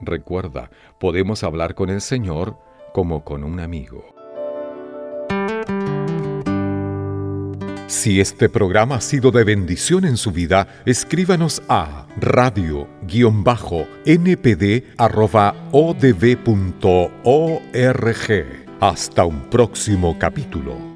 Recuerda, 0.00 0.70
podemos 0.98 1.44
hablar 1.44 1.74
con 1.74 1.90
el 1.90 2.00
Señor 2.00 2.58
como 2.92 3.24
con 3.24 3.44
un 3.44 3.60
amigo. 3.60 4.04
Si 7.86 8.20
este 8.20 8.48
programa 8.48 8.96
ha 8.96 9.00
sido 9.00 9.30
de 9.30 9.44
bendición 9.44 10.06
en 10.06 10.16
su 10.16 10.32
vida, 10.32 10.66
escríbanos 10.86 11.62
a 11.68 12.06
radio-npd.odb.org. 12.16 12.86
Hasta 18.80 19.24
un 19.26 19.42
próximo 19.50 20.18
capítulo. 20.18 20.91